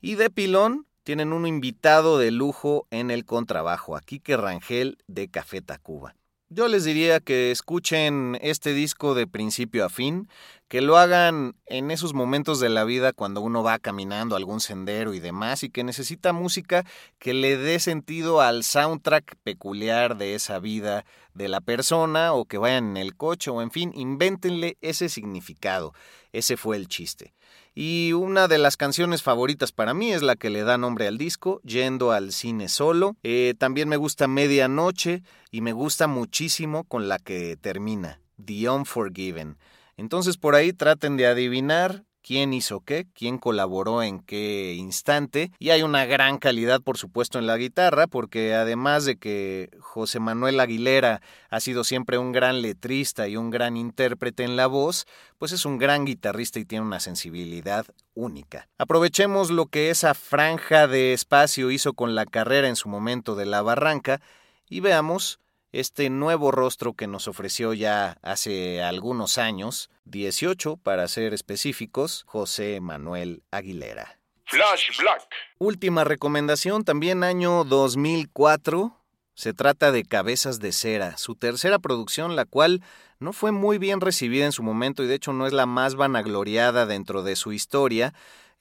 Y 0.00 0.14
de 0.14 0.30
pilón, 0.30 0.86
tienen 1.02 1.32
un 1.32 1.46
invitado 1.46 2.16
de 2.16 2.30
lujo 2.30 2.86
en 2.90 3.10
el 3.10 3.24
contrabajo, 3.24 3.96
aquí 3.96 4.20
que 4.20 4.36
Rangel 4.36 4.98
de 5.08 5.28
Café 5.28 5.62
Tacuba. 5.62 6.14
Yo 6.54 6.68
les 6.68 6.84
diría 6.84 7.18
que 7.20 7.50
escuchen 7.50 8.36
este 8.42 8.74
disco 8.74 9.14
de 9.14 9.26
principio 9.26 9.86
a 9.86 9.88
fin, 9.88 10.28
que 10.68 10.82
lo 10.82 10.98
hagan 10.98 11.56
en 11.64 11.90
esos 11.90 12.12
momentos 12.12 12.60
de 12.60 12.68
la 12.68 12.84
vida 12.84 13.14
cuando 13.14 13.40
uno 13.40 13.62
va 13.62 13.78
caminando 13.78 14.36
algún 14.36 14.60
sendero 14.60 15.14
y 15.14 15.20
demás 15.20 15.62
y 15.62 15.70
que 15.70 15.82
necesita 15.82 16.34
música 16.34 16.84
que 17.18 17.32
le 17.32 17.56
dé 17.56 17.80
sentido 17.80 18.42
al 18.42 18.64
soundtrack 18.64 19.36
peculiar 19.42 20.18
de 20.18 20.34
esa 20.34 20.58
vida 20.58 21.06
de 21.32 21.48
la 21.48 21.62
persona 21.62 22.34
o 22.34 22.44
que 22.44 22.58
vayan 22.58 22.90
en 22.90 22.96
el 22.98 23.16
coche 23.16 23.50
o 23.50 23.62
en 23.62 23.70
fin, 23.70 23.90
invéntenle 23.94 24.76
ese 24.82 25.08
significado. 25.08 25.94
Ese 26.32 26.58
fue 26.58 26.76
el 26.76 26.86
chiste. 26.86 27.32
Y 27.74 28.12
una 28.12 28.48
de 28.48 28.58
las 28.58 28.76
canciones 28.76 29.22
favoritas 29.22 29.72
para 29.72 29.94
mí 29.94 30.12
es 30.12 30.22
la 30.22 30.36
que 30.36 30.50
le 30.50 30.62
da 30.62 30.76
nombre 30.76 31.06
al 31.06 31.16
disco, 31.16 31.60
Yendo 31.62 32.12
al 32.12 32.32
cine 32.32 32.68
solo. 32.68 33.16
Eh, 33.22 33.54
también 33.58 33.88
me 33.88 33.96
gusta 33.96 34.28
Medianoche 34.28 35.22
y 35.50 35.62
me 35.62 35.72
gusta 35.72 36.06
muchísimo 36.06 36.84
con 36.84 37.08
la 37.08 37.18
que 37.18 37.56
termina, 37.56 38.20
The 38.44 38.68
Unforgiven. 38.68 39.56
Entonces 39.96 40.36
por 40.36 40.54
ahí 40.54 40.72
traten 40.72 41.16
de 41.16 41.26
adivinar 41.26 42.04
quién 42.22 42.52
hizo 42.52 42.80
qué, 42.80 43.06
quién 43.14 43.38
colaboró 43.38 44.02
en 44.02 44.20
qué 44.20 44.74
instante. 44.74 45.52
Y 45.58 45.70
hay 45.70 45.82
una 45.82 46.04
gran 46.06 46.38
calidad, 46.38 46.80
por 46.80 46.96
supuesto, 46.96 47.38
en 47.38 47.46
la 47.46 47.56
guitarra, 47.56 48.06
porque 48.06 48.54
además 48.54 49.04
de 49.04 49.16
que 49.16 49.70
José 49.80 50.20
Manuel 50.20 50.60
Aguilera 50.60 51.20
ha 51.50 51.60
sido 51.60 51.84
siempre 51.84 52.18
un 52.18 52.32
gran 52.32 52.62
letrista 52.62 53.28
y 53.28 53.36
un 53.36 53.50
gran 53.50 53.76
intérprete 53.76 54.44
en 54.44 54.56
la 54.56 54.66
voz, 54.66 55.06
pues 55.38 55.52
es 55.52 55.66
un 55.66 55.78
gran 55.78 56.04
guitarrista 56.04 56.58
y 56.58 56.64
tiene 56.64 56.86
una 56.86 57.00
sensibilidad 57.00 57.84
única. 58.14 58.68
Aprovechemos 58.78 59.50
lo 59.50 59.66
que 59.66 59.90
esa 59.90 60.14
franja 60.14 60.86
de 60.86 61.12
espacio 61.12 61.70
hizo 61.70 61.94
con 61.94 62.14
la 62.14 62.26
carrera 62.26 62.68
en 62.68 62.76
su 62.76 62.88
momento 62.88 63.34
de 63.34 63.46
la 63.46 63.62
barranca 63.62 64.20
y 64.68 64.80
veamos 64.80 65.38
este 65.72 66.10
nuevo 66.10 66.50
rostro 66.50 66.92
que 66.92 67.06
nos 67.06 67.28
ofreció 67.28 67.72
ya 67.72 68.18
hace 68.22 68.82
algunos 68.82 69.38
años, 69.38 69.90
18 70.04 70.76
para 70.76 71.08
ser 71.08 71.34
específicos, 71.34 72.24
José 72.26 72.80
Manuel 72.80 73.42
Aguilera. 73.50 74.18
Flash 74.44 74.98
Black. 75.00 75.26
Última 75.58 76.04
recomendación, 76.04 76.84
también 76.84 77.24
año 77.24 77.64
2004. 77.64 78.98
Se 79.34 79.54
trata 79.54 79.92
de 79.92 80.04
Cabezas 80.04 80.60
de 80.60 80.72
Cera, 80.72 81.16
su 81.16 81.36
tercera 81.36 81.78
producción, 81.78 82.36
la 82.36 82.44
cual 82.44 82.82
no 83.18 83.32
fue 83.32 83.50
muy 83.50 83.78
bien 83.78 84.02
recibida 84.02 84.44
en 84.44 84.52
su 84.52 84.62
momento 84.62 85.02
y 85.02 85.06
de 85.06 85.14
hecho 85.14 85.32
no 85.32 85.46
es 85.46 85.54
la 85.54 85.64
más 85.64 85.94
vanagloriada 85.94 86.84
dentro 86.84 87.22
de 87.22 87.34
su 87.34 87.52
historia, 87.52 88.12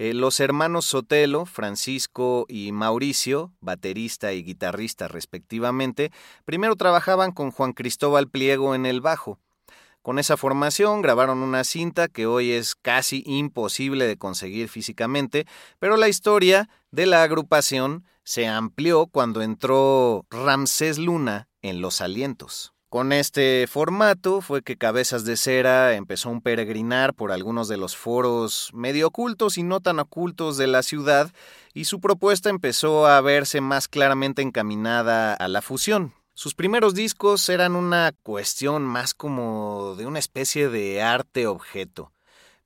eh, 0.04 0.16
los 0.16 0.40
hermanos 0.40 0.86
Sotelo, 0.86 1.46
Francisco 1.46 2.48
y 2.50 2.72
Mauricio, 2.72 3.54
baterista 3.60 4.34
y 4.34 4.42
guitarrista 4.42 5.08
respectivamente, 5.08 6.12
primero 6.44 6.76
trabajaban 6.76 7.32
con 7.32 7.52
Juan 7.52 7.74
Cristóbal 7.74 8.28
Pliego 8.28 8.74
en 8.74 8.88
el 8.88 9.00
bajo. 9.00 9.38
Con 10.02 10.18
esa 10.18 10.38
formación 10.38 11.04
grabaron 11.04 11.44
una 11.44 11.64
cinta 11.64 12.08
que 12.08 12.26
hoy 12.26 12.50
es 12.50 12.74
casi 12.74 13.22
imposible 13.28 14.08
de 14.08 14.18
conseguir 14.18 14.70
físicamente, 14.70 15.46
pero 15.78 15.98
la 15.98 16.10
historia 16.10 16.68
de 16.90 17.06
la 17.06 17.22
agrupación 17.22 18.04
se 18.24 18.48
amplió 18.48 19.06
cuando 19.06 19.44
entró 19.44 20.26
Ramsés 20.32 20.98
Luna 20.98 21.48
en 21.62 21.80
Los 21.80 22.02
Alientos. 22.02 22.74
Con 22.92 23.14
este 23.14 23.68
formato 23.68 24.42
fue 24.42 24.64
que 24.64 24.76
Cabezas 24.76 25.24
de 25.24 25.38
Cera 25.38 25.94
empezó 25.94 26.30
un 26.30 26.42
peregrinar 26.42 27.14
por 27.14 27.32
algunos 27.32 27.70
de 27.70 27.78
los 27.78 27.96
foros 27.96 28.70
medio 28.74 29.08
ocultos 29.08 29.58
y 29.58 29.64
no 29.64 29.80
tan 29.80 29.98
ocultos 30.00 30.58
de 30.58 30.68
la 30.68 30.84
ciudad 30.84 31.32
y 31.74 31.86
su 31.86 32.02
propuesta 32.02 32.50
empezó 32.50 33.08
a 33.08 33.22
verse 33.22 33.62
más 33.62 33.88
claramente 33.88 34.42
encaminada 34.42 35.34
a 35.34 35.48
la 35.48 35.62
fusión. 35.62 36.14
Sus 36.34 36.54
primeros 36.54 36.94
discos 36.94 37.48
eran 37.48 37.78
una 37.78 38.12
cuestión 38.24 38.84
más 38.84 39.14
como 39.14 39.96
de 39.98 40.06
una 40.06 40.20
especie 40.20 40.68
de 40.68 41.02
arte 41.02 41.48
objeto. 41.48 42.12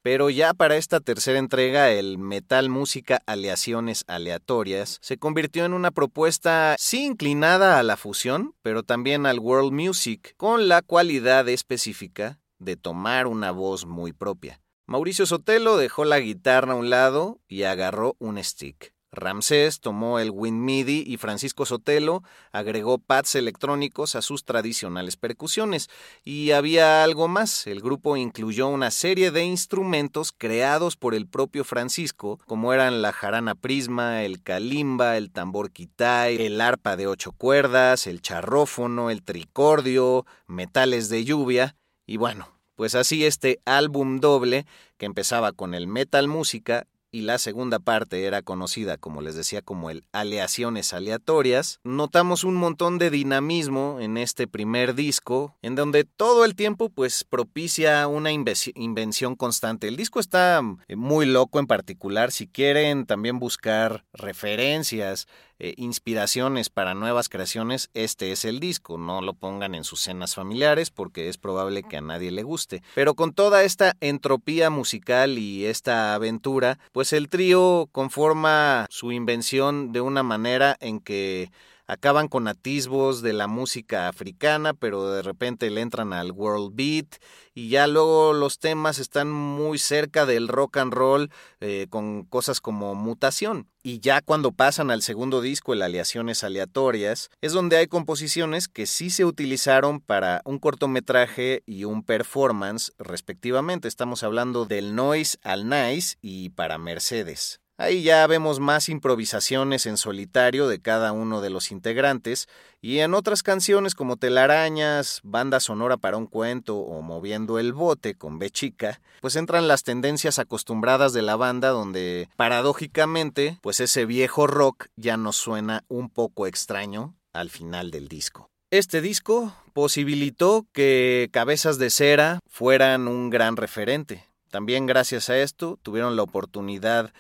Pero 0.06 0.30
ya 0.30 0.54
para 0.54 0.78
esta 0.78 1.00
tercera 1.00 1.40
entrega, 1.40 1.90
el 1.90 2.20
Metal 2.20 2.70
Música 2.70 3.24
Aleaciones 3.26 4.04
Aleatorias 4.06 5.00
se 5.02 5.18
convirtió 5.18 5.66
en 5.66 5.74
una 5.74 5.90
propuesta 5.90 6.76
sí 6.78 7.04
inclinada 7.04 7.80
a 7.80 7.84
la 7.84 7.98
fusión, 7.98 8.54
pero 8.62 8.84
también 8.84 9.26
al 9.26 9.40
world 9.40 9.72
music, 9.72 10.36
con 10.38 10.68
la 10.68 10.84
cualidad 10.84 11.50
específica 11.50 12.40
de 12.60 12.78
tomar 12.78 13.26
una 13.26 13.50
voz 13.50 13.88
muy 13.88 14.14
propia. 14.14 14.62
Mauricio 14.86 15.26
Sotelo 15.26 15.76
dejó 15.76 16.06
la 16.06 16.20
guitarra 16.20 16.74
a 16.74 16.76
un 16.76 16.92
lado 16.92 17.40
y 17.48 17.64
agarró 17.64 18.16
un 18.20 18.38
stick. 18.44 18.95
Ramsés 19.16 19.80
tomó 19.80 20.20
el 20.20 20.32
wind 20.32 20.60
midi 20.60 21.04
y 21.06 21.18
Francisco 21.18 21.66
Sotelo 21.66 22.24
agregó 22.52 22.98
pads 22.98 23.36
electrónicos 23.36 24.16
a 24.16 24.22
sus 24.22 24.46
tradicionales 24.46 25.18
percusiones. 25.18 25.90
Y 26.24 26.52
había 26.52 27.04
algo 27.04 27.28
más, 27.28 27.68
el 27.68 27.82
grupo 27.82 28.18
incluyó 28.18 28.68
una 28.68 28.92
serie 28.92 29.32
de 29.32 29.44
instrumentos 29.44 30.32
creados 30.32 30.98
por 30.98 31.16
el 31.16 31.28
propio 31.28 31.64
Francisco, 31.64 32.40
como 32.46 32.74
eran 32.74 33.02
la 33.02 33.12
jarana 33.12 33.56
prisma, 33.56 34.24
el 34.24 34.44
kalimba, 34.44 35.18
el 35.18 35.32
tambor 35.32 35.72
quitay, 35.72 36.46
el 36.46 36.62
arpa 36.62 36.96
de 36.96 37.08
ocho 37.08 37.32
cuerdas, 37.32 38.08
el 38.08 38.22
charrófono, 38.22 39.10
el 39.10 39.24
tricordio, 39.24 40.26
metales 40.48 41.10
de 41.10 41.24
lluvia, 41.24 41.76
y 42.06 42.18
bueno, 42.18 42.48
pues 42.76 42.94
así 42.96 43.26
este 43.26 43.60
álbum 43.66 44.20
doble, 44.20 44.66
que 44.98 45.06
empezaba 45.06 45.52
con 45.54 45.74
el 45.74 45.88
metal 45.88 46.28
música, 46.28 46.88
y 47.16 47.22
la 47.22 47.38
segunda 47.38 47.80
parte 47.80 48.26
era 48.26 48.42
conocida, 48.42 48.98
como 48.98 49.22
les 49.22 49.36
decía, 49.36 49.62
como 49.62 49.90
el 49.90 50.04
aleaciones 50.12 50.92
aleatorias, 50.92 51.80
notamos 51.86 52.44
un 52.44 52.56
montón 52.56 52.98
de 52.98 53.10
dinamismo 53.10 54.02
en 54.02 54.18
este 54.18 54.48
primer 54.48 54.96
disco, 54.96 55.56
en 55.62 55.76
donde 55.76 56.04
todo 56.04 56.44
el 56.44 56.56
tiempo 56.56 56.90
pues 56.90 57.24
propicia 57.24 58.06
una 58.10 58.34
invención 58.34 59.38
constante. 59.38 59.88
El 59.88 59.96
disco 59.96 60.20
está 60.20 60.62
eh, 60.90 60.98
muy 60.98 61.26
loco 61.26 61.60
en 61.60 61.68
particular, 61.68 62.34
si 62.34 62.48
quieren 62.48 63.06
también 63.06 63.40
buscar 63.40 64.04
referencias 64.12 65.26
eh, 65.60 65.74
inspiraciones 65.78 66.70
para 66.70 66.94
nuevas 66.94 67.30
creaciones, 67.30 67.90
este 67.94 68.32
es 68.32 68.46
el 68.46 68.60
disco. 68.60 68.98
No 68.98 69.22
lo 69.22 69.34
pongan 69.34 69.76
en 69.76 69.84
sus 69.84 70.02
cenas 70.02 70.36
familiares 70.36 70.92
porque 70.92 71.30
es 71.30 71.38
probable 71.38 71.84
que 71.84 71.98
a 71.98 72.02
nadie 72.02 72.32
le 72.32 72.44
guste. 72.44 72.84
Pero 72.94 73.16
con 73.16 73.34
toda 73.34 73.64
esta 73.64 73.96
entropía 74.02 74.70
musical 74.70 75.38
y 75.38 75.66
esta 75.66 76.14
aventura, 76.14 76.80
pues 76.92 77.14
el 77.14 77.30
trío 77.30 77.88
conforma 77.92 78.88
su 78.90 79.12
invención 79.12 79.92
de 79.92 80.02
una 80.02 80.24
manera 80.24 80.76
en 80.80 81.00
que 81.00 81.52
acaban 81.88 82.28
con 82.28 82.48
atisbos 82.48 83.22
de 83.22 83.34
la 83.34 83.48
música 83.48 84.08
africana, 84.08 84.74
pero 84.74 85.12
de 85.12 85.22
repente 85.22 85.70
le 85.70 85.82
entran 85.82 86.14
al 86.14 86.32
world 86.32 86.76
beat 86.76 87.16
y 87.54 87.70
ya 87.70 87.88
luego 87.88 88.34
los 88.34 88.60
temas 88.60 89.00
están 89.00 89.32
muy 89.32 89.78
cerca 89.78 90.26
del 90.26 90.48
rock 90.48 90.78
and 90.78 90.94
roll 90.94 91.32
eh, 91.60 91.88
con 91.90 92.24
cosas 92.26 92.62
como 92.62 92.96
mutación. 92.96 93.70
Y 93.82 94.00
ya 94.00 94.22
cuando 94.22 94.52
pasan 94.52 94.90
al 94.90 95.02
segundo 95.02 95.42
disco, 95.42 95.74
el 95.74 95.82
Aleaciones 95.82 96.44
Aleatorias, 96.44 97.30
es 97.42 97.54
donde 97.54 97.78
hay 97.78 97.88
composiciones 97.88 98.68
que 98.68 98.88
sí 98.88 99.10
se 99.10 99.26
utilizaron 99.26 100.00
para 100.00 100.42
un 100.44 100.60
cortometraje 100.60 101.62
y 101.66 101.84
un 101.84 102.04
performance 102.04 102.94
respectivamente. 102.98 103.88
Estamos 103.88 104.24
hablando 104.24 104.66
del 104.66 104.96
Noise 104.96 105.38
al 105.44 105.70
Nice 105.70 106.18
y 106.22 106.50
para 106.50 106.78
Mercedes. 106.78 107.62
Ahí 107.78 108.04
ya 108.04 108.26
vemos 108.26 108.62
más 108.62 108.88
improvisaciones 108.88 109.86
en 109.86 109.98
solitario 109.98 110.70
de 110.70 110.80
cada 110.80 111.12
uno 111.12 111.42
de 111.42 111.50
los 111.50 111.72
integrantes 111.72 112.48
y 112.82 113.00
en 113.00 113.14
otras 113.14 113.44
canciones 113.44 113.96
como 113.96 114.16
Telarañas, 114.16 115.20
Banda 115.24 115.60
Sonora 115.60 115.98
para 115.98 116.16
un 116.16 116.26
Cuento 116.26 116.78
o 116.78 117.02
Moviendo 117.02 117.60
el 117.60 117.74
Bote 117.74 118.16
con 118.16 118.40
B 118.40 118.50
chica, 118.50 119.02
pues 119.20 119.36
entran 119.36 119.68
las 119.68 119.84
tendencias 119.84 120.40
acostumbradas 120.40 121.12
de 121.12 121.22
la 121.22 121.36
banda 121.36 121.70
donde 121.70 122.30
paradójicamente 122.38 123.60
pues 123.62 123.82
ese 123.82 124.06
viejo 124.06 124.48
rock 124.48 124.88
ya 124.96 125.18
nos 125.18 125.36
suena 125.36 125.84
un 125.90 126.10
poco 126.10 126.48
extraño 126.48 127.14
al 127.34 127.50
final 127.50 127.92
del 127.92 128.08
disco. 128.08 128.50
Este 128.72 129.02
disco 129.02 129.54
posibilitó 129.74 130.66
que 130.72 131.28
Cabezas 131.34 131.78
de 131.78 131.90
Cera 131.90 132.40
fueran 132.50 133.10
un 133.10 133.30
gran 133.30 133.58
referente. 133.58 134.24
También 134.50 134.86
gracias 134.86 135.30
a 135.30 135.38
esto 135.38 135.78
tuvieron 135.84 136.16
la 136.16 136.24
oportunidad 136.24 137.06
de 137.06 137.12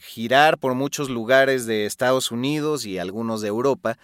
girar 0.00 0.58
por 0.58 0.74
muchos 0.74 1.08
lugares 1.08 1.66
de 1.66 1.86
Estados 1.86 2.30
Unidos 2.30 2.86
y 2.86 2.98
algunos 2.98 3.40
de 3.40 3.48
Europa, 3.48 3.98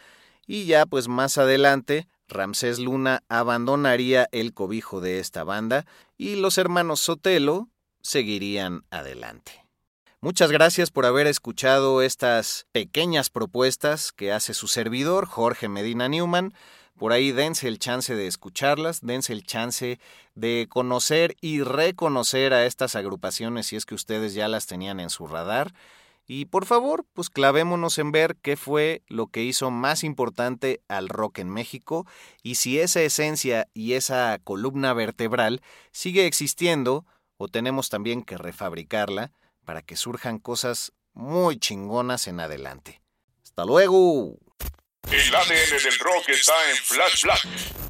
y 0.47 0.65
ya 0.65 0.87
pues 0.87 1.09
más 1.09 1.39
adelante 1.39 2.09
Ramsés 2.29 2.79
Luna 2.79 3.23
abandonaría 3.29 4.29
el 4.33 4.55
cobijo 4.55 5.01
de 5.01 5.19
esta 5.19 5.45
banda 5.45 5.85
y 6.17 6.37
los 6.37 6.59
hermanos 6.59 7.01
Sotelo 7.01 7.69
seguirían 8.03 8.85
adelante. 8.91 9.67
Muchas 10.23 10.51
gracias 10.51 10.91
por 10.91 11.07
haber 11.07 11.27
escuchado 11.27 12.03
estas 12.03 12.67
pequeñas 12.73 13.31
propuestas 13.31 14.13
que 14.13 14.33
hace 14.33 14.53
su 14.53 14.69
servidor, 14.69 15.27
Jorge 15.27 15.69
Medina 15.69 16.09
Newman. 16.09 16.53
Por 17.01 17.15
ahí 17.15 17.33
dense 17.33 17.67
el 17.67 17.79
chance 17.79 18.15
de 18.15 18.27
escucharlas, 18.27 19.01
dense 19.01 19.33
el 19.33 19.43
chance 19.43 19.99
de 20.35 20.67
conocer 20.69 21.35
y 21.41 21.63
reconocer 21.63 22.53
a 22.53 22.67
estas 22.67 22.95
agrupaciones 22.95 23.69
si 23.69 23.77
es 23.77 23.87
que 23.87 23.95
ustedes 23.95 24.35
ya 24.35 24.49
las 24.49 24.67
tenían 24.67 25.01
en 25.01 25.09
su 25.09 25.27
radar. 25.27 25.73
Y 26.27 26.45
por 26.45 26.67
favor, 26.67 27.07
pues 27.15 27.31
clavémonos 27.31 27.97
en 27.97 28.13
ver 28.13 28.37
qué 28.43 28.59
fue 28.59 29.03
lo 29.09 29.29
que 29.29 29.43
hizo 29.43 29.71
más 29.71 30.05
importante 30.05 30.83
al 30.89 31.09
rock 31.09 31.39
en 31.39 31.49
México 31.49 32.07
y 32.43 32.57
si 32.57 32.79
esa 32.79 33.01
esencia 33.01 33.67
y 33.73 33.95
esa 33.95 34.39
columna 34.45 34.93
vertebral 34.93 35.63
sigue 35.93 36.27
existiendo 36.27 37.07
o 37.39 37.49
tenemos 37.49 37.89
también 37.89 38.23
que 38.23 38.37
refabricarla 38.37 39.33
para 39.65 39.81
que 39.81 39.97
surjan 39.97 40.39
cosas 40.39 40.93
muy 41.15 41.59
chingonas 41.59 42.29
en 42.29 42.41
adelante. 42.41 43.01
¡Hasta 43.43 43.65
luego! 43.65 44.37
El 45.13 45.35
ADN 45.35 45.83
del 45.83 45.99
rock 45.99 46.29
está 46.29 46.55
en 46.71 46.77
Flash 46.77 47.23
Black. 47.23 47.90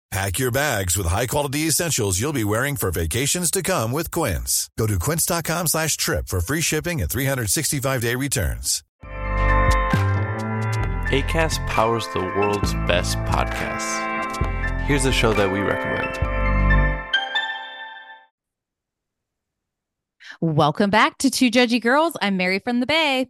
Pack 0.11 0.39
your 0.39 0.51
bags 0.51 0.97
with 0.97 1.07
high-quality 1.07 1.59
essentials 1.67 2.19
you'll 2.19 2.33
be 2.33 2.43
wearing 2.43 2.75
for 2.75 2.91
vacations 2.91 3.49
to 3.49 3.63
come 3.63 3.93
with 3.93 4.11
Quince. 4.11 4.69
Go 4.77 4.85
to 4.85 4.99
quince.com 4.99 5.67
slash 5.67 5.95
trip 5.95 6.27
for 6.27 6.41
free 6.41 6.59
shipping 6.59 7.01
and 7.01 7.09
365-day 7.09 8.15
returns. 8.15 8.83
ACAST 11.11 11.65
powers 11.67 12.05
the 12.13 12.19
world's 12.19 12.73
best 12.87 13.17
podcasts. 13.19 14.81
Here's 14.81 15.05
a 15.05 15.13
show 15.13 15.31
that 15.33 15.49
we 15.49 15.59
recommend. 15.59 16.17
Welcome 20.41 20.89
back 20.89 21.19
to 21.19 21.29
Two 21.29 21.49
Judgy 21.49 21.81
Girls. 21.81 22.17
I'm 22.21 22.35
Mary 22.35 22.59
from 22.59 22.81
the 22.81 22.85
Bay. 22.85 23.29